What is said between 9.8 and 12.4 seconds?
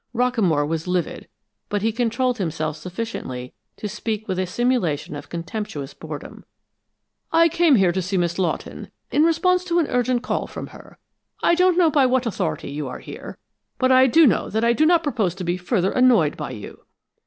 urgent call from her; I don't know by what